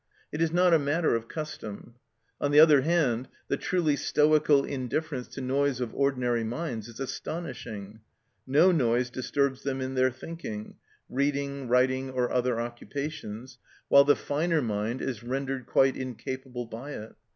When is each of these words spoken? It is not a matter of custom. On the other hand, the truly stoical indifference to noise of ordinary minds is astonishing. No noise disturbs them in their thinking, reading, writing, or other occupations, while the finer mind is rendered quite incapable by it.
It 0.31 0.41
is 0.41 0.51
not 0.51 0.73
a 0.73 0.79
matter 0.79 1.13
of 1.13 1.27
custom. 1.27 1.93
On 2.39 2.49
the 2.49 2.59
other 2.59 2.81
hand, 2.81 3.27
the 3.49 3.55
truly 3.55 3.95
stoical 3.95 4.65
indifference 4.65 5.27
to 5.27 5.41
noise 5.41 5.79
of 5.79 5.93
ordinary 5.93 6.43
minds 6.43 6.87
is 6.87 6.99
astonishing. 6.99 7.99
No 8.47 8.71
noise 8.71 9.11
disturbs 9.11 9.61
them 9.61 9.79
in 9.79 9.93
their 9.93 10.09
thinking, 10.09 10.77
reading, 11.07 11.67
writing, 11.67 12.09
or 12.09 12.31
other 12.31 12.59
occupations, 12.59 13.59
while 13.89 14.03
the 14.03 14.15
finer 14.15 14.59
mind 14.59 15.03
is 15.03 15.21
rendered 15.21 15.67
quite 15.67 15.95
incapable 15.95 16.65
by 16.65 16.93
it. 16.93 17.13